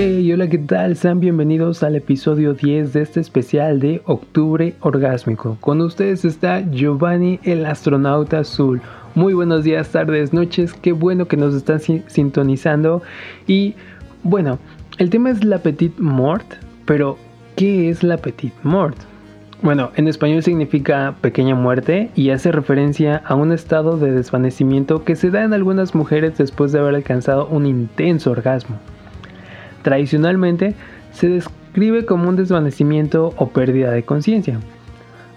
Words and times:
Hey, 0.00 0.30
hola, 0.32 0.48
¿qué 0.48 0.58
tal? 0.58 0.94
Sean 0.94 1.18
bienvenidos 1.18 1.82
al 1.82 1.96
episodio 1.96 2.54
10 2.54 2.92
de 2.92 3.02
este 3.02 3.18
especial 3.18 3.80
de 3.80 4.00
Octubre 4.04 4.76
Orgásmico. 4.78 5.58
Con 5.60 5.80
ustedes 5.80 6.24
está 6.24 6.60
Giovanni, 6.60 7.40
el 7.42 7.66
astronauta 7.66 8.38
azul. 8.38 8.80
Muy 9.16 9.34
buenos 9.34 9.64
días, 9.64 9.88
tardes, 9.88 10.32
noches. 10.32 10.72
Qué 10.72 10.92
bueno 10.92 11.26
que 11.26 11.36
nos 11.36 11.52
están 11.52 11.80
sintonizando. 11.80 13.02
Y 13.48 13.74
bueno, 14.22 14.60
el 14.98 15.10
tema 15.10 15.30
es 15.30 15.42
la 15.42 15.58
petite 15.58 16.00
mort, 16.00 16.46
pero 16.84 17.18
¿qué 17.56 17.88
es 17.88 18.04
la 18.04 18.18
petite 18.18 18.54
mort? 18.62 18.96
Bueno, 19.62 19.90
en 19.96 20.06
español 20.06 20.44
significa 20.44 21.16
pequeña 21.20 21.56
muerte 21.56 22.10
y 22.14 22.30
hace 22.30 22.52
referencia 22.52 23.16
a 23.26 23.34
un 23.34 23.50
estado 23.50 23.98
de 23.98 24.12
desvanecimiento 24.12 25.02
que 25.02 25.16
se 25.16 25.30
da 25.30 25.42
en 25.42 25.54
algunas 25.54 25.96
mujeres 25.96 26.38
después 26.38 26.70
de 26.70 26.78
haber 26.78 26.94
alcanzado 26.94 27.48
un 27.48 27.66
intenso 27.66 28.30
orgasmo. 28.30 28.78
Tradicionalmente 29.82 30.74
se 31.12 31.28
describe 31.28 32.04
como 32.04 32.28
un 32.28 32.36
desvanecimiento 32.36 33.34
o 33.36 33.48
pérdida 33.48 33.90
de 33.90 34.02
conciencia. 34.02 34.58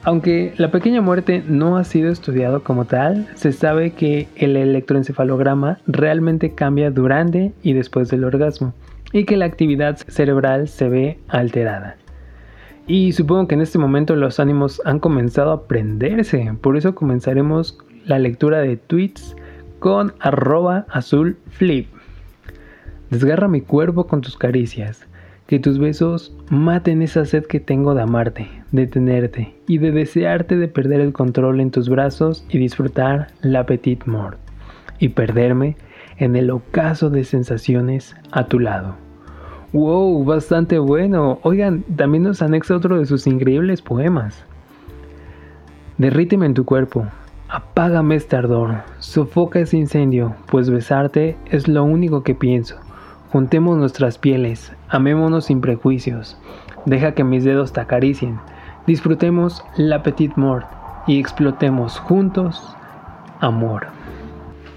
Aunque 0.04 0.54
la 0.58 0.72
pequeña 0.72 1.02
muerte 1.02 1.44
no 1.48 1.78
ha 1.78 1.84
sido 1.84 2.12
estudiado 2.12 2.64
como 2.64 2.86
tal, 2.86 3.28
se 3.36 3.52
sabe 3.52 3.92
que 3.92 4.28
el 4.36 4.58
electroencefalograma 4.58 5.78
realmente 5.86 6.56
cambia 6.56 6.90
durante 6.90 7.54
y 7.62 7.74
después 7.74 8.10
del 8.10 8.24
orgasmo 8.24 8.74
y 9.14 9.26
que 9.26 9.38
la 9.38 9.46
actividad 9.46 9.98
cerebral 9.98 10.68
se 10.68 10.90
ve 10.90 11.20
alterada. 11.28 11.98
Y 12.88 13.12
supongo 13.12 13.48
que 13.48 13.56
en 13.56 13.62
este 13.62 13.78
momento 13.78 14.16
los 14.16 14.40
ánimos 14.40 14.82
han 14.86 15.00
comenzado 15.00 15.52
a 15.52 15.68
prenderse, 15.68 16.52
por 16.62 16.78
eso 16.78 16.96
comenzaremos 16.96 17.78
la 18.06 18.18
lectura 18.18 18.60
de 18.60 18.78
tweets 18.78 19.36
con 19.80 20.14
arroba 20.20 20.88
azul 20.90 21.38
flip. 21.50 21.88
Desgarra 23.12 23.50
mi 23.50 23.60
cuerpo 23.60 24.08
con 24.08 24.22
tus 24.22 24.38
caricias, 24.38 25.06
que 25.46 25.60
tus 25.60 25.80
besos 25.80 26.34
maten 26.50 27.02
esa 27.02 27.26
sed 27.26 27.46
que 27.46 27.60
tengo 27.60 27.94
de 27.94 28.04
amarte, 28.04 28.48
de 28.72 28.88
tenerte 28.88 29.54
y 29.68 29.80
de 29.80 29.92
desearte 29.92 30.56
de 30.56 30.70
perder 30.70 31.02
el 31.02 31.12
control 31.12 31.60
en 31.60 31.72
tus 31.72 31.90
brazos 31.90 32.46
y 32.48 32.58
disfrutar 32.58 33.28
la 33.42 33.66
petite 33.66 34.10
mort 34.10 34.40
y 34.98 35.10
perderme 35.10 35.76
en 36.20 36.38
el 36.38 36.50
ocaso 36.52 37.10
de 37.10 37.26
sensaciones 37.26 38.16
a 38.32 38.46
tu 38.46 38.60
lado. 38.60 38.96
Wow, 39.74 40.24
bastante 40.24 40.80
bueno. 40.80 41.40
Oigan, 41.44 41.84
también 41.98 42.24
nos 42.24 42.42
anexa 42.42 42.78
otro 42.78 42.98
de 42.98 43.06
sus 43.06 43.28
increíbles 43.28 43.82
poemas. 43.82 44.46
Derríteme 45.98 46.46
en 46.46 46.54
tu 46.54 46.64
cuerpo, 46.64 47.08
apágame 47.50 48.16
este 48.16 48.38
ardor, 48.38 48.84
sofoca 49.00 49.60
ese 49.60 49.76
incendio, 49.76 50.34
pues 50.50 50.70
besarte 50.70 51.36
es 51.48 51.68
lo 51.68 51.84
único 51.84 52.24
que 52.24 52.36
pienso. 52.36 52.78
Juntemos 53.32 53.78
nuestras 53.78 54.18
pieles, 54.18 54.74
amémonos 54.90 55.46
sin 55.46 55.62
prejuicios, 55.62 56.38
deja 56.86 57.14
que 57.14 57.24
mis 57.24 57.44
dedos 57.44 57.72
te 57.72 57.80
acaricien, 57.80 58.40
disfrutemos 58.88 59.64
la 59.78 60.04
petite 60.04 60.34
mort 60.36 60.66
y 61.08 61.20
explotemos 61.20 62.00
juntos 62.00 62.76
amor. 63.40 63.88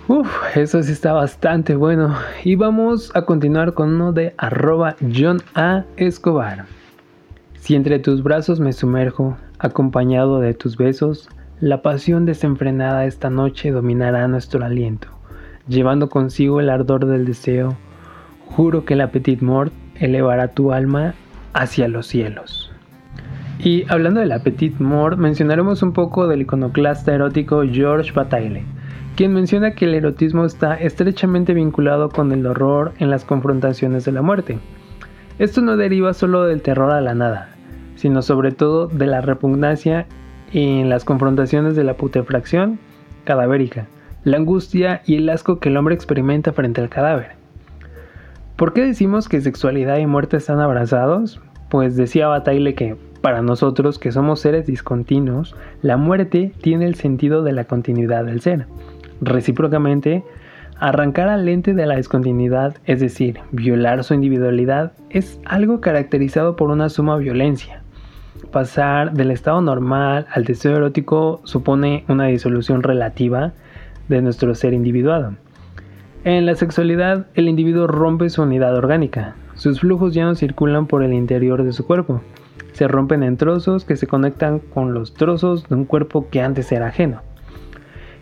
Uf, 0.06 0.28
eso 0.54 0.82
sí 0.82 0.92
está 0.92 1.14
bastante 1.14 1.76
bueno. 1.76 2.14
Y 2.44 2.56
vamos 2.56 3.10
a 3.14 3.22
continuar 3.22 3.72
con 3.72 3.94
uno 3.94 4.12
de 4.12 4.34
arroba 4.36 4.96
John 5.00 5.38
A. 5.54 5.84
Escobar. 5.96 6.66
Si 7.54 7.74
entre 7.74 7.98
tus 7.98 8.22
brazos 8.22 8.60
me 8.60 8.74
sumerjo, 8.74 9.38
acompañado 9.58 10.40
de 10.40 10.52
tus 10.52 10.76
besos, 10.76 11.30
la 11.60 11.80
pasión 11.80 12.26
desenfrenada 12.26 13.06
esta 13.06 13.30
noche 13.30 13.70
dominará 13.70 14.28
nuestro 14.28 14.62
aliento, 14.62 15.08
llevando 15.68 16.10
consigo 16.10 16.60
el 16.60 16.68
ardor 16.68 17.06
del 17.06 17.24
deseo. 17.24 17.74
Juro 18.46 18.84
que 18.84 18.96
la 18.96 19.10
petite 19.10 19.44
mort 19.44 19.72
elevará 19.96 20.48
tu 20.48 20.72
alma 20.72 21.14
hacia 21.52 21.88
los 21.88 22.06
cielos. 22.06 22.72
Y 23.58 23.84
hablando 23.88 24.20
de 24.20 24.26
la 24.26 24.42
mort, 24.78 25.18
mencionaremos 25.18 25.82
un 25.82 25.92
poco 25.92 26.26
del 26.26 26.42
iconoclasta 26.42 27.14
erótico 27.14 27.62
George 27.70 28.12
Bataille 28.12 28.64
quien 29.16 29.32
menciona 29.32 29.72
que 29.72 29.84
el 29.84 29.94
erotismo 29.94 30.44
está 30.44 30.74
estrechamente 30.74 31.54
vinculado 31.54 32.08
con 32.08 32.32
el 32.32 32.46
horror 32.46 32.92
en 32.98 33.10
las 33.10 33.24
confrontaciones 33.24 34.04
de 34.04 34.12
la 34.12 34.22
muerte. 34.22 34.58
Esto 35.38 35.60
no 35.60 35.76
deriva 35.76 36.14
solo 36.14 36.44
del 36.44 36.62
terror 36.62 36.92
a 36.92 37.00
la 37.00 37.14
nada, 37.14 37.50
sino 37.96 38.22
sobre 38.22 38.50
todo 38.50 38.88
de 38.88 39.06
la 39.06 39.20
repugnancia 39.20 40.06
en 40.52 40.88
las 40.88 41.04
confrontaciones 41.04 41.76
de 41.76 41.84
la 41.84 41.94
putrefacción 41.94 42.78
cadavérica, 43.24 43.86
la 44.24 44.36
angustia 44.36 45.02
y 45.06 45.16
el 45.16 45.28
asco 45.28 45.58
que 45.58 45.68
el 45.68 45.76
hombre 45.76 45.94
experimenta 45.94 46.52
frente 46.52 46.80
al 46.80 46.88
cadáver. 46.88 47.43
¿Por 48.56 48.72
qué 48.72 48.82
decimos 48.82 49.28
que 49.28 49.40
sexualidad 49.40 49.98
y 49.98 50.06
muerte 50.06 50.36
están 50.36 50.60
abrazados? 50.60 51.40
Pues 51.70 51.96
decía 51.96 52.28
Bataille 52.28 52.76
que, 52.76 52.96
para 53.20 53.42
nosotros 53.42 53.98
que 53.98 54.12
somos 54.12 54.38
seres 54.38 54.64
discontinuos, 54.64 55.56
la 55.82 55.96
muerte 55.96 56.52
tiene 56.60 56.86
el 56.86 56.94
sentido 56.94 57.42
de 57.42 57.50
la 57.50 57.64
continuidad 57.64 58.24
del 58.24 58.40
ser. 58.40 58.66
Recíprocamente, 59.20 60.22
arrancar 60.78 61.28
al 61.28 61.46
lente 61.46 61.74
de 61.74 61.84
la 61.84 61.96
discontinuidad, 61.96 62.76
es 62.84 63.00
decir, 63.00 63.40
violar 63.50 64.04
su 64.04 64.14
individualidad, 64.14 64.92
es 65.10 65.40
algo 65.44 65.80
caracterizado 65.80 66.54
por 66.54 66.70
una 66.70 66.90
suma 66.90 67.16
violencia. 67.16 67.82
Pasar 68.52 69.14
del 69.14 69.32
estado 69.32 69.62
normal 69.62 70.28
al 70.30 70.44
deseo 70.44 70.76
erótico 70.76 71.40
supone 71.42 72.04
una 72.06 72.26
disolución 72.26 72.84
relativa 72.84 73.52
de 74.08 74.22
nuestro 74.22 74.54
ser 74.54 74.74
individuado. 74.74 75.34
En 76.24 76.46
la 76.46 76.54
sexualidad, 76.54 77.26
el 77.34 77.50
individuo 77.50 77.86
rompe 77.86 78.30
su 78.30 78.40
unidad 78.40 78.74
orgánica. 78.74 79.36
Sus 79.56 79.80
flujos 79.80 80.14
ya 80.14 80.24
no 80.24 80.34
circulan 80.34 80.86
por 80.86 81.02
el 81.02 81.12
interior 81.12 81.62
de 81.64 81.74
su 81.74 81.86
cuerpo. 81.86 82.22
Se 82.72 82.88
rompen 82.88 83.22
en 83.22 83.36
trozos 83.36 83.84
que 83.84 83.96
se 83.96 84.06
conectan 84.06 84.58
con 84.58 84.94
los 84.94 85.12
trozos 85.12 85.68
de 85.68 85.74
un 85.74 85.84
cuerpo 85.84 86.30
que 86.30 86.40
antes 86.40 86.72
era 86.72 86.86
ajeno. 86.86 87.20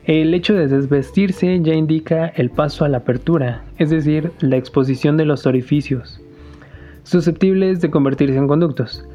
El 0.05 0.35
hecho 0.35 0.55
de 0.55 0.67
desvestirse 0.67 1.61
ya 1.63 1.75
indica 1.75 2.27
el 2.27 2.51
paso 2.51 2.85
a 2.85 2.89
la 2.89 2.99
apertura, 2.99 3.63
es 3.79 3.91
decir, 3.91 4.33
la 4.41 4.57
exposición 4.57 5.17
de 5.17 5.25
los 5.25 5.47
orificios, 5.47 6.21
susceptibles 7.05 7.81
de 7.81 7.91
convertirse 7.93 8.37
en 8.37 8.49
conductos. 8.49 9.07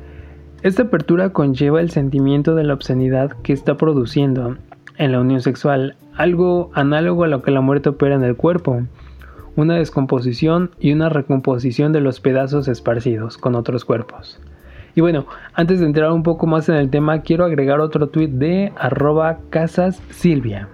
Esta 0.63 0.83
apertura 0.83 1.33
conlleva 1.33 1.81
el 1.81 1.89
sentimiento 1.89 2.55
de 2.55 2.63
la 2.63 2.73
obscenidad 2.73 3.31
que 3.43 3.51
está 3.51 3.75
produciendo 3.75 4.55
en 4.97 5.11
la 5.11 5.19
unión 5.19 5.41
sexual, 5.41 5.97
algo 6.17 6.71
análogo 6.73 7.23
a 7.23 7.27
lo 7.27 7.41
que 7.41 7.51
la 7.51 7.61
muerte 7.61 7.89
opera 7.89 8.15
en 8.15 8.23
el 8.23 8.35
cuerpo, 8.35 8.81
una 9.55 9.75
descomposición 9.75 10.71
y 10.79 10.91
una 10.91 11.09
recomposición 11.09 11.93
de 11.93 12.01
los 12.01 12.19
pedazos 12.19 12.67
esparcidos 12.67 13.37
con 13.37 13.55
otros 13.55 13.85
cuerpos. 13.85 14.39
Y 14.95 15.01
bueno, 15.01 15.27
antes 15.53 15.79
de 15.79 15.85
entrar 15.85 16.11
un 16.11 16.23
poco 16.23 16.47
más 16.47 16.69
en 16.69 16.75
el 16.75 16.89
tema, 16.89 17.21
quiero 17.21 17.45
agregar 17.45 17.79
otro 17.79 18.07
tweet 18.09 18.29
de 18.29 18.73
arroba 18.77 19.37
casas 19.51 20.01
silvia. 20.09 20.69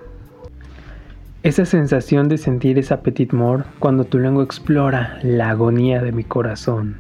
Esa 1.44 1.66
sensación 1.66 2.30
de 2.30 2.38
sentir 2.38 2.80
esa 2.80 3.02
petit 3.02 3.34
mort 3.34 3.66
cuando 3.80 4.06
tu 4.06 4.20
lengua 4.20 4.46
explora 4.46 5.20
la 5.24 5.50
agonía 5.50 6.02
de 6.02 6.14
mi 6.14 6.24
corazón. 6.24 6.96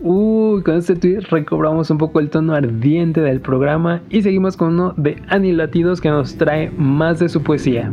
Uy, 0.00 0.62
con 0.62 0.76
este 0.76 0.96
tweet 0.96 1.20
recobramos 1.30 1.88
un 1.90 1.98
poco 1.98 2.20
el 2.20 2.28
tono 2.28 2.54
ardiente 2.54 3.20
del 3.20 3.40
programa 3.40 4.02
y 4.10 4.22
seguimos 4.22 4.56
con 4.56 4.74
uno 4.74 4.92
de 4.96 5.22
Annie 5.28 5.52
Latidos 5.52 6.00
que 6.00 6.10
nos 6.10 6.36
trae 6.36 6.70
más 6.76 7.20
de 7.20 7.28
su 7.28 7.42
poesía. 7.42 7.92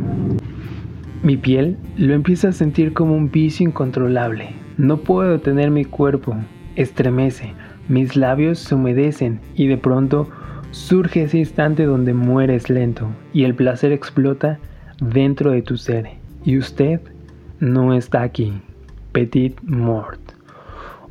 Mi 1.22 1.36
piel 1.36 1.78
lo 1.96 2.12
empieza 2.12 2.48
a 2.48 2.52
sentir 2.52 2.92
como 2.92 3.14
un 3.14 3.30
vicio 3.30 3.66
incontrolable. 3.66 4.50
No 4.76 4.98
puedo 4.98 5.30
detener 5.30 5.70
mi 5.70 5.84
cuerpo. 5.84 6.36
Estremece. 6.74 7.54
Mis 7.88 8.16
labios 8.16 8.58
se 8.58 8.74
humedecen 8.74 9.40
y 9.54 9.68
de 9.68 9.76
pronto 9.76 10.28
surge 10.72 11.22
ese 11.22 11.38
instante 11.38 11.84
donde 11.84 12.14
mueres 12.14 12.68
lento 12.68 13.06
y 13.32 13.44
el 13.44 13.54
placer 13.54 13.92
explota 13.92 14.58
dentro 15.00 15.52
de 15.52 15.62
tu 15.62 15.76
ser 15.76 16.08
y 16.44 16.58
usted 16.58 17.00
no 17.60 17.94
está 17.94 18.22
aquí. 18.22 18.52
Petit 19.12 19.60
Mort. 19.62 20.31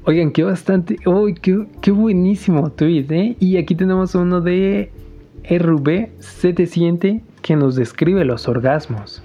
Oigan, 0.03 0.31
qué 0.31 0.43
bastante. 0.43 0.97
Uy, 1.05 1.35
qué, 1.35 1.91
buenísimo 1.91 2.71
tweet, 2.71 3.05
¿eh? 3.11 3.35
Y 3.39 3.57
aquí 3.57 3.75
tenemos 3.75 4.15
uno 4.15 4.41
de 4.41 4.91
RB700 5.43 7.21
que 7.43 7.55
nos 7.55 7.75
describe 7.75 8.25
los 8.25 8.47
orgasmos. 8.47 9.21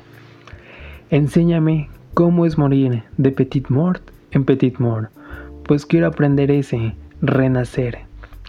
Enséñame 1.11 1.88
cómo 2.12 2.44
es 2.44 2.58
morir 2.58 3.05
de 3.17 3.31
Petit 3.31 3.69
Mort 3.70 4.02
en 4.32 4.44
Petit 4.44 4.78
Mort, 4.78 5.11
pues 5.64 5.87
quiero 5.87 6.08
aprender 6.08 6.50
ese 6.50 6.94
renacer. 7.23 8.00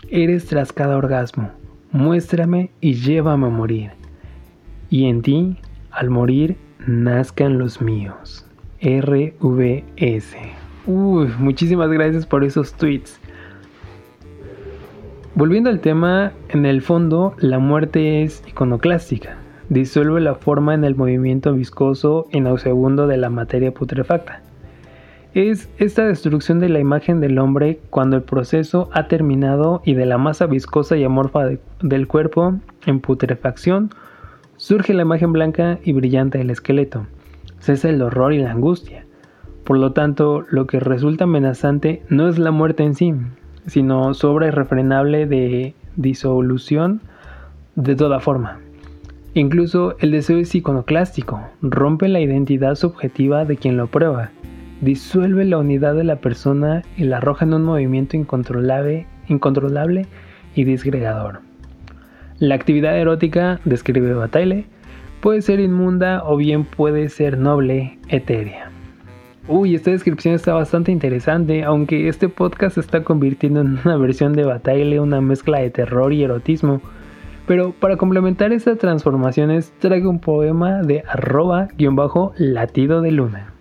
Eres 0.09 0.47
tras 0.47 0.73
cada 0.73 0.97
orgasmo. 0.97 1.51
Muéstrame 1.93 2.71
y 2.81 2.95
llévame 2.95 3.47
a 3.47 3.49
morir. 3.49 3.91
Y 4.89 5.05
en 5.05 5.21
ti 5.21 5.57
al 5.91 6.09
morir 6.09 6.57
nazcan 6.85 7.57
los 7.57 7.81
míos. 7.81 8.45
RVS. 8.81 10.35
Muchísimas 10.87 11.89
gracias 11.89 12.25
por 12.25 12.45
esos 12.45 12.73
tweets. 12.73 13.19
Volviendo 15.35 15.69
al 15.69 15.81
tema, 15.81 16.31
en 16.49 16.65
el 16.65 16.81
fondo 16.81 17.35
la 17.39 17.59
muerte 17.59 18.23
es 18.23 18.41
iconoclástica. 18.47 19.37
Disuelve 19.67 20.21
la 20.21 20.35
forma 20.35 20.73
en 20.73 20.85
el 20.85 20.95
movimiento 20.95 21.53
viscoso 21.53 22.27
y 22.31 22.39
nauseabundo 22.39 23.05
de 23.05 23.17
la 23.17 23.29
materia 23.29 23.73
putrefacta. 23.73 24.41
es 25.33 25.69
esta 25.77 26.07
destrucción 26.07 26.59
de 26.59 26.69
la 26.69 26.79
imagen 26.79 27.19
del 27.19 27.37
hombre 27.37 27.79
cuando 27.89 28.15
el 28.15 28.23
proceso 28.23 28.89
ha 28.93 29.09
terminado 29.09 29.81
y 29.83 29.93
de 29.93 30.05
la 30.05 30.17
masa 30.17 30.45
viscosa 30.45 30.95
y 30.95 31.03
amorfa 31.03 31.49
del 31.81 32.07
cuerpo 32.07 32.59
en 32.85 33.01
putrefacción 33.01 33.89
surge 34.55 34.93
la 34.93 35.03
imagen 35.03 35.33
blanca 35.33 35.79
y 35.83 35.91
brillante 35.91 36.37
del 36.37 36.49
esqueleto. 36.49 37.05
Cesa 37.59 37.89
el 37.89 38.01
horror 38.01 38.33
y 38.33 38.39
la 38.39 38.51
angustia. 38.51 39.06
Por 39.67 39.79
lo 39.79 39.91
tanto, 39.91 40.45
lo 40.49 40.65
que 40.65 40.79
resulta 40.79 41.25
amenazante 41.25 42.01
no 42.07 42.29
es 42.29 42.39
la 42.39 42.51
muerte 42.51 42.83
en 42.83 42.95
sí, 42.95 43.13
sino 43.65 44.13
su 44.13 44.29
obra 44.29 44.47
irrefrenable 44.47 45.25
de 45.25 45.73
disolución 45.97 47.01
de 47.75 47.97
toda 47.97 48.21
forma. 48.21 48.59
Incluso 49.33 49.97
el 49.99 50.11
deseo 50.11 50.37
es 50.37 50.55
iconoclástico, 50.55 51.41
rompe 51.61 52.07
la 52.07 52.21
identidad 52.21 52.75
subjetiva 52.75 53.43
de 53.43 53.57
quien 53.57 53.75
lo 53.75 53.87
prueba, 53.87 54.29
disuelve 54.79 55.43
la 55.43 55.57
unidad 55.57 55.95
de 55.95 56.05
la 56.05 56.15
persona 56.15 56.83
y 56.95 57.03
la 57.03 57.17
arroja 57.17 57.43
en 57.43 57.53
un 57.53 57.65
movimiento 57.65 58.15
incontrolable, 58.15 59.05
incontrolable 59.27 60.05
y 60.55 60.63
disgregador. 60.63 61.41
La 62.39 62.55
actividad 62.55 62.97
erótica, 62.97 63.59
describe 63.65 64.13
Bataille, 64.13 64.65
puede 65.19 65.41
ser 65.41 65.59
inmunda 65.59 66.23
o 66.23 66.37
bien 66.37 66.63
puede 66.63 67.09
ser 67.09 67.37
noble, 67.37 67.99
etérea. 68.07 68.71
Uy, 69.49 69.75
esta 69.75 69.91
descripción 69.91 70.35
está 70.35 70.53
bastante 70.53 70.91
interesante, 70.91 71.63
aunque 71.63 72.09
este 72.09 72.27
podcast 72.27 72.73
se 72.73 72.81
está 72.81 73.05
convirtiendo 73.05 73.61
en 73.61 73.79
una 73.85 73.95
versión 73.95 74.33
de 74.33 74.43
Bataille, 74.43 74.99
una 74.99 75.21
mezcla 75.21 75.59
de 75.59 75.69
terror 75.69 76.11
y 76.11 76.21
erotismo. 76.21 76.81
Pero 77.47 77.71
para 77.71 77.95
complementar 77.95 78.51
estas 78.51 78.77
transformaciones 78.77 79.71
traigo 79.79 80.09
un 80.09 80.19
poema 80.19 80.81
de 80.81 81.01
arroba 81.07 81.69
guion 81.77 81.95
bajo 81.95 82.33
latido 82.37 82.99
de 82.99 83.11
luna. 83.11 83.53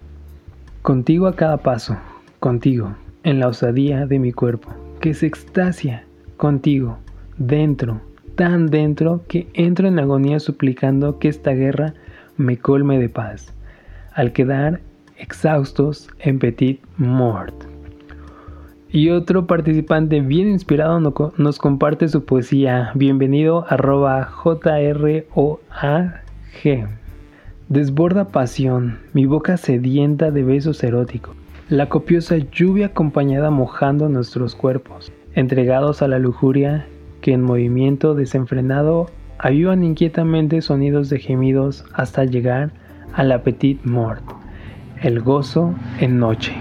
Contigo 0.82 1.28
a 1.28 1.36
cada 1.36 1.58
paso, 1.58 1.96
contigo, 2.40 2.96
en 3.22 3.38
la 3.38 3.46
osadía 3.46 4.06
de 4.06 4.18
mi 4.18 4.32
cuerpo, 4.32 4.74
que 5.00 5.14
se 5.14 5.28
extasia, 5.28 6.02
contigo, 6.36 6.98
dentro, 7.38 8.00
tan 8.34 8.66
dentro 8.66 9.22
que 9.28 9.46
entro 9.54 9.86
en 9.86 10.00
agonía 10.00 10.40
suplicando 10.40 11.20
que 11.20 11.28
esta 11.28 11.52
guerra 11.52 11.94
me 12.36 12.56
colme 12.56 12.98
de 12.98 13.08
paz, 13.08 13.54
al 14.12 14.32
quedar 14.32 14.80
exhaustos 15.18 16.08
en 16.18 16.38
petit 16.38 16.80
mort. 16.96 17.54
Y 18.88 19.10
otro 19.10 19.46
participante 19.46 20.20
bien 20.20 20.48
inspirado 20.48 21.00
nos 21.36 21.58
comparte 21.58 22.08
su 22.08 22.24
poesía. 22.24 22.92
Bienvenido 22.94 23.66
arroba 23.68 24.24
JROAG. 24.24 25.26
Desborda 27.68 28.28
pasión, 28.28 29.00
mi 29.12 29.26
boca 29.26 29.56
sedienta 29.56 30.30
de 30.30 30.44
besos 30.44 30.82
eróticos. 30.84 31.36
La 31.68 31.88
copiosa 31.88 32.36
lluvia 32.36 32.86
acompañada 32.86 33.50
mojando 33.50 34.08
nuestros 34.08 34.54
cuerpos, 34.54 35.10
entregados 35.34 36.00
a 36.00 36.06
la 36.06 36.20
lujuria 36.20 36.86
que 37.20 37.32
en 37.32 37.42
movimiento 37.42 38.14
desenfrenado 38.14 39.10
avivan 39.38 39.82
inquietamente 39.82 40.62
sonidos 40.62 41.10
de 41.10 41.18
gemidos 41.18 41.84
hasta 41.92 42.24
llegar 42.24 42.70
al 43.14 43.42
petit 43.42 43.84
mort, 43.84 44.22
el 45.06 45.20
gozo 45.20 45.72
en 46.00 46.18
noche. 46.18 46.52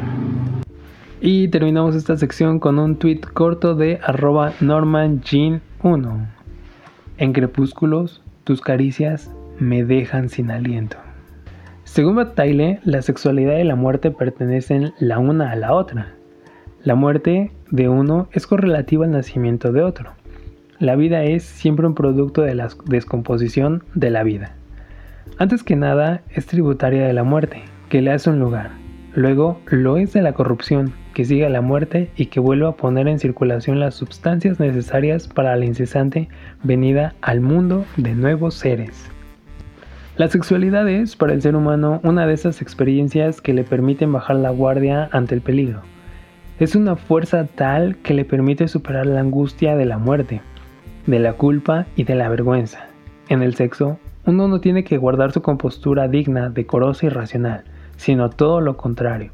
Y 1.19 1.47
terminamos 1.47 1.95
esta 1.95 2.15
sección 2.15 2.59
con 2.59 2.77
un 2.77 2.97
tweet 2.97 3.21
corto 3.33 3.73
de 3.73 3.99
arroba 4.03 4.53
normanjean1. 4.61 6.27
En 7.17 7.33
crepúsculos, 7.33 8.21
tus 8.43 8.61
caricias 8.61 9.31
me 9.57 9.83
dejan 9.83 10.29
sin 10.29 10.51
aliento. 10.51 10.97
Según 11.85 12.17
Bataille, 12.17 12.81
la 12.83 13.01
sexualidad 13.01 13.57
y 13.57 13.63
la 13.63 13.75
muerte 13.75 14.11
pertenecen 14.11 14.93
la 14.99 15.17
una 15.17 15.49
a 15.49 15.55
la 15.55 15.73
otra. 15.73 16.13
La 16.83 16.93
muerte 16.93 17.51
de 17.71 17.89
uno 17.89 18.29
es 18.31 18.45
correlativa 18.45 19.05
al 19.05 19.11
nacimiento 19.11 19.71
de 19.71 19.81
otro. 19.81 20.11
La 20.77 20.95
vida 20.95 21.23
es 21.23 21.41
siempre 21.41 21.87
un 21.87 21.95
producto 21.95 22.43
de 22.43 22.53
la 22.53 22.67
descomposición 22.85 23.83
de 23.95 24.11
la 24.11 24.21
vida. 24.21 24.51
Antes 25.39 25.63
que 25.63 25.75
nada, 25.75 26.21
es 26.29 26.45
tributaria 26.45 27.07
de 27.07 27.13
la 27.13 27.23
muerte, 27.23 27.63
que 27.95 28.01
le 28.01 28.11
hace 28.11 28.29
un 28.29 28.41
lugar. 28.41 28.71
Luego, 29.13 29.61
lo 29.67 29.95
es 29.95 30.11
de 30.11 30.21
la 30.21 30.33
corrupción, 30.33 30.91
que 31.13 31.23
sigue 31.23 31.45
a 31.45 31.49
la 31.49 31.61
muerte 31.61 32.11
y 32.17 32.25
que 32.25 32.41
vuelve 32.41 32.67
a 32.67 32.73
poner 32.73 33.07
en 33.07 33.19
circulación 33.19 33.79
las 33.79 33.95
sustancias 33.95 34.59
necesarias 34.59 35.29
para 35.29 35.55
la 35.55 35.63
incesante 35.63 36.27
venida 36.61 37.15
al 37.21 37.39
mundo 37.39 37.85
de 37.95 38.13
nuevos 38.13 38.55
seres. 38.55 39.09
La 40.17 40.27
sexualidad 40.27 40.89
es, 40.89 41.15
para 41.15 41.31
el 41.31 41.41
ser 41.41 41.55
humano, 41.55 42.01
una 42.03 42.27
de 42.27 42.33
esas 42.33 42.61
experiencias 42.61 43.39
que 43.39 43.53
le 43.53 43.63
permiten 43.63 44.11
bajar 44.11 44.35
la 44.35 44.49
guardia 44.49 45.07
ante 45.13 45.33
el 45.33 45.39
peligro. 45.39 45.79
Es 46.59 46.75
una 46.75 46.97
fuerza 46.97 47.47
tal 47.47 47.95
que 47.99 48.13
le 48.13 48.25
permite 48.25 48.67
superar 48.67 49.05
la 49.05 49.21
angustia 49.21 49.77
de 49.77 49.85
la 49.85 49.99
muerte, 49.99 50.41
de 51.07 51.19
la 51.19 51.31
culpa 51.31 51.85
y 51.95 52.03
de 52.03 52.15
la 52.15 52.27
vergüenza. 52.27 52.87
En 53.29 53.41
el 53.41 53.55
sexo, 53.55 53.97
uno 54.25 54.49
no 54.49 54.59
tiene 54.59 54.83
que 54.83 54.97
guardar 54.97 55.31
su 55.31 55.41
compostura 55.41 56.09
digna, 56.09 56.49
decorosa 56.49 57.05
y 57.05 57.09
racional 57.09 57.63
sino 57.97 58.29
todo 58.29 58.61
lo 58.61 58.77
contrario. 58.77 59.31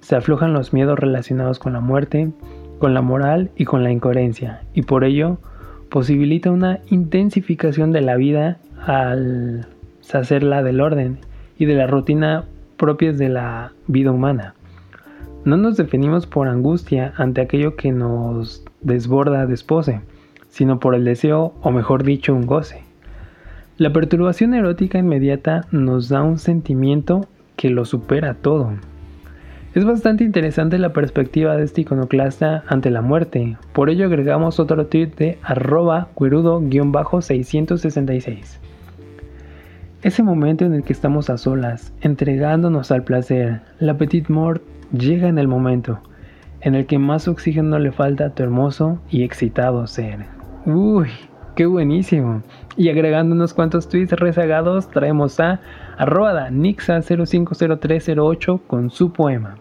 Se 0.00 0.16
aflojan 0.16 0.52
los 0.52 0.72
miedos 0.72 0.98
relacionados 0.98 1.58
con 1.58 1.72
la 1.72 1.80
muerte, 1.80 2.30
con 2.78 2.94
la 2.94 3.02
moral 3.02 3.50
y 3.56 3.64
con 3.64 3.82
la 3.82 3.90
incoherencia, 3.90 4.62
y 4.74 4.82
por 4.82 5.04
ello 5.04 5.38
posibilita 5.90 6.50
una 6.50 6.80
intensificación 6.90 7.92
de 7.92 8.00
la 8.00 8.16
vida 8.16 8.58
al 8.86 9.66
hacerla 10.12 10.62
del 10.62 10.80
orden 10.80 11.18
y 11.58 11.64
de 11.64 11.74
la 11.74 11.86
rutina 11.86 12.44
propias 12.76 13.18
de 13.18 13.28
la 13.28 13.72
vida 13.86 14.10
humana. 14.10 14.54
No 15.44 15.56
nos 15.56 15.76
definimos 15.76 16.26
por 16.26 16.48
angustia 16.48 17.12
ante 17.16 17.40
aquello 17.40 17.76
que 17.76 17.92
nos 17.92 18.64
desborda 18.80 19.46
despose, 19.46 20.00
sino 20.48 20.80
por 20.80 20.94
el 20.94 21.04
deseo, 21.04 21.54
o 21.62 21.70
mejor 21.70 22.02
dicho, 22.02 22.34
un 22.34 22.46
goce. 22.46 22.82
La 23.78 23.92
perturbación 23.92 24.54
erótica 24.54 24.98
inmediata 24.98 25.66
nos 25.70 26.08
da 26.08 26.22
un 26.22 26.38
sentimiento 26.38 27.26
que 27.56 27.70
lo 27.70 27.84
supera 27.84 28.34
todo. 28.34 28.70
Es 29.74 29.84
bastante 29.84 30.22
interesante 30.24 30.78
la 30.78 30.92
perspectiva 30.92 31.56
de 31.56 31.64
este 31.64 31.80
iconoclasta 31.82 32.62
ante 32.66 32.90
la 32.90 33.02
muerte, 33.02 33.56
por 33.72 33.90
ello 33.90 34.06
agregamos 34.06 34.60
otro 34.60 34.86
tweet 34.86 35.10
de 35.16 35.38
arroba 35.42 36.08
cuerudo-666. 36.14 38.58
Ese 40.02 40.22
momento 40.22 40.64
en 40.64 40.74
el 40.74 40.84
que 40.84 40.92
estamos 40.92 41.30
a 41.30 41.36
solas, 41.36 41.92
entregándonos 42.00 42.90
al 42.90 43.02
placer, 43.02 43.60
la 43.78 43.98
petite 43.98 44.32
mort 44.32 44.62
llega 44.92 45.28
en 45.28 45.38
el 45.38 45.48
momento 45.48 46.00
en 46.60 46.74
el 46.74 46.86
que 46.86 46.98
más 46.98 47.28
oxígeno 47.28 47.78
le 47.78 47.92
falta 47.92 48.26
a 48.26 48.30
tu 48.30 48.42
hermoso 48.42 48.98
y 49.10 49.22
excitado 49.22 49.86
ser. 49.86 50.26
Uy, 50.64 51.08
¡Qué 51.56 51.64
buenísimo! 51.64 52.42
Y 52.76 52.90
agregando 52.90 53.34
unos 53.34 53.54
cuantos 53.54 53.88
tweets 53.88 54.12
rezagados, 54.12 54.90
traemos 54.90 55.40
a 55.40 55.60
arroba 55.96 56.50
nixa050308 56.50 58.60
con 58.66 58.90
su 58.90 59.14
poema. 59.14 59.54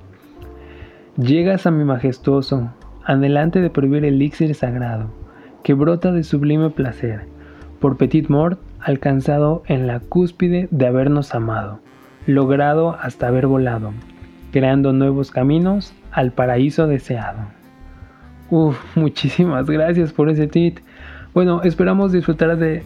Llegas 1.17 1.65
a 1.65 1.71
mi 1.71 1.85
majestuoso, 1.85 2.73
adelante 3.05 3.61
de 3.61 3.69
prohibir 3.69 4.03
el 4.03 4.15
elixir 4.15 4.53
sagrado, 4.55 5.05
que 5.63 5.73
brota 5.73 6.11
de 6.11 6.25
sublime 6.25 6.69
placer, 6.69 7.27
por 7.79 7.95
Petit 7.95 8.27
Mort 8.27 8.59
alcanzado 8.81 9.63
en 9.67 9.87
la 9.87 10.01
cúspide 10.01 10.67
de 10.71 10.87
habernos 10.87 11.33
amado, 11.33 11.79
logrado 12.27 12.97
hasta 12.99 13.29
haber 13.29 13.47
volado, 13.47 13.93
creando 14.51 14.91
nuevos 14.91 15.31
caminos 15.31 15.93
al 16.11 16.33
paraíso 16.33 16.87
deseado. 16.87 17.39
Uf, 18.49 18.97
muchísimas 18.97 19.67
gracias 19.67 20.11
por 20.11 20.29
ese 20.29 20.47
tweet. 20.47 20.75
Bueno, 21.35 21.61
esperamos 21.63 22.13
disfrutar 22.13 22.57
de 22.57 22.81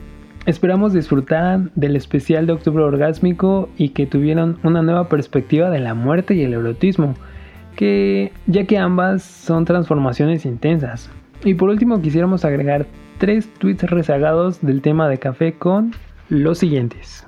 esperamos 0.47 0.91
disfrutar 0.93 1.71
del 1.75 1.95
especial 1.95 2.47
de 2.47 2.53
octubre 2.53 2.83
orgásmico 2.83 3.69
y 3.77 3.89
que 3.89 4.07
tuvieran 4.07 4.57
una 4.63 4.81
nueva 4.81 5.07
perspectiva 5.07 5.69
de 5.69 5.77
la 5.77 5.93
muerte 5.93 6.33
y 6.33 6.41
el 6.41 6.55
erotismo, 6.55 7.13
que 7.75 8.31
ya 8.47 8.65
que 8.65 8.79
ambas 8.79 9.21
son 9.21 9.65
transformaciones 9.65 10.47
intensas. 10.47 11.11
Y 11.43 11.53
por 11.53 11.69
último 11.69 12.01
quisiéramos 12.01 12.43
agregar 12.43 12.87
tres 13.19 13.47
tweets 13.59 13.83
rezagados 13.83 14.59
del 14.61 14.81
tema 14.81 15.07
de 15.07 15.19
café 15.19 15.53
con 15.53 15.91
los 16.29 16.57
siguientes. 16.57 17.27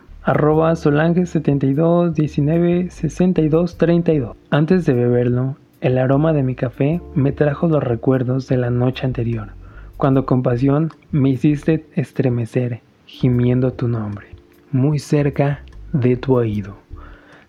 Solange 0.74 1.28
72 1.28 2.16
19 2.16 2.90
62 2.90 3.78
32. 3.78 4.38
Antes 4.50 4.88
de 4.88 4.94
beberlo, 4.94 5.56
el 5.82 6.00
aroma 6.00 6.34
de 6.34 6.42
mi 6.42 6.56
café 6.56 7.00
me 7.14 7.32
trajo 7.32 7.68
los 7.68 7.84
recuerdos 7.84 8.48
de 8.48 8.58
la 8.58 8.72
noche 8.72 9.06
anterior 9.06 9.61
cuando 10.02 10.26
con 10.26 10.42
pasión 10.42 10.90
me 11.12 11.30
hiciste 11.30 11.86
estremecer, 11.94 12.82
gimiendo 13.06 13.74
tu 13.74 13.88
nombre, 13.88 14.30
muy 14.72 14.98
cerca 14.98 15.62
de 15.94 16.18
tu 16.18 16.34
oído. 16.34 16.76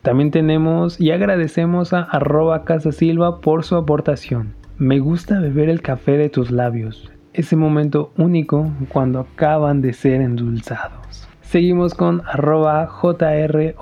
También 0.03 0.31
tenemos 0.31 1.01
y 1.01 1.13
agradecemos 1.13 1.95
a 1.95 2.03
arroba 2.03 2.67
Casa 2.67 2.93
Silva 2.93 3.41
por 3.41 3.65
su 3.65 3.75
aportación. 3.77 4.53
Me 4.77 4.99
gusta 4.99 5.41
beber 5.41 5.71
el 5.71 5.81
café 5.81 6.19
de 6.19 6.29
tus 6.29 6.51
labios, 6.51 7.11
ese 7.33 7.57
momento 7.57 8.13
único 8.19 8.71
cuando 8.91 9.21
acaban 9.21 9.81
de 9.81 9.95
ser 9.95 10.21
endulzados. 10.21 11.27
Seguimos 11.41 11.95
con 11.95 12.21
arroba 12.27 12.87
JROACG. 12.87 13.77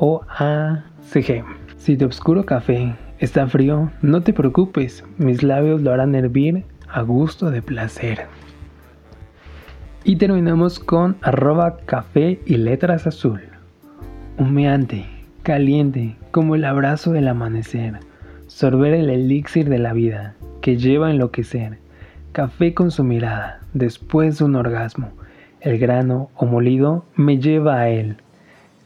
Si 1.76 1.96
de 1.96 2.04
oscuro 2.04 2.46
café 2.46 2.94
Está 3.18 3.48
frío, 3.48 3.90
no 4.00 4.22
te 4.22 4.32
preocupes, 4.32 5.04
mis 5.18 5.42
labios 5.42 5.82
lo 5.82 5.92
harán 5.92 6.14
hervir 6.14 6.64
a 6.88 7.02
gusto 7.02 7.50
de 7.50 7.62
placer. 7.62 8.28
Y 10.02 10.16
terminamos 10.16 10.78
con 10.78 11.16
arroba 11.20 11.76
café 11.84 12.40
y 12.46 12.56
letras 12.56 13.06
azul. 13.06 13.42
Humeante, 14.38 15.04
caliente, 15.42 16.16
como 16.30 16.54
el 16.54 16.64
abrazo 16.64 17.12
del 17.12 17.28
amanecer. 17.28 17.98
Sorber 18.46 18.94
el 18.94 19.10
elixir 19.10 19.68
de 19.68 19.78
la 19.78 19.92
vida, 19.92 20.36
que 20.62 20.78
lleva 20.78 21.08
a 21.08 21.10
enloquecer. 21.10 21.78
Café 22.32 22.72
con 22.72 22.90
su 22.90 23.04
mirada, 23.04 23.60
después 23.74 24.38
de 24.38 24.44
un 24.46 24.56
orgasmo. 24.56 25.12
El 25.60 25.78
grano 25.78 26.30
o 26.34 26.46
molido 26.46 27.04
me 27.14 27.38
lleva 27.38 27.80
a 27.80 27.90
él. 27.90 28.16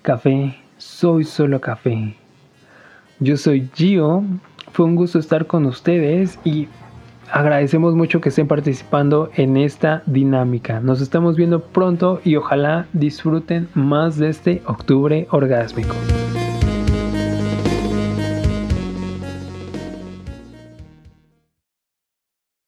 Café, 0.02 0.56
soy 0.78 1.22
solo 1.22 1.60
café. 1.60 2.16
Yo 3.20 3.36
soy 3.36 3.70
Gio, 3.72 4.24
fue 4.72 4.86
un 4.86 4.96
gusto 4.96 5.20
estar 5.20 5.46
con 5.46 5.64
ustedes 5.66 6.40
y 6.42 6.66
agradecemos 7.30 7.94
mucho 7.94 8.20
que 8.20 8.28
estén 8.28 8.46
participando 8.46 9.30
en 9.36 9.56
esta 9.56 10.02
dinámica. 10.06 10.80
Nos 10.80 11.00
estamos 11.00 11.36
viendo 11.36 11.60
pronto 11.60 12.20
y 12.24 12.36
ojalá 12.36 12.86
disfruten 12.92 13.68
más 13.74 14.16
de 14.18 14.28
este 14.28 14.62
octubre 14.66 15.26
orgásmico. 15.30 15.94